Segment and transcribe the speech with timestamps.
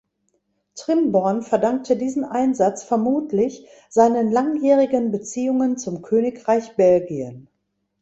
[0.73, 7.47] Trimborn verdankte diesen Einsatz vermutlich seinen langjährigen Beziehungen zum Königreich Belgien.